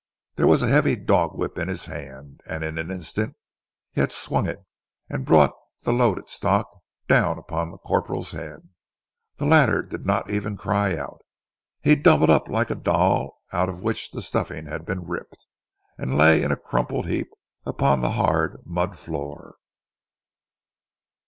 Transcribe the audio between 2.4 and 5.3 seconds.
and in an instant he had swung it, and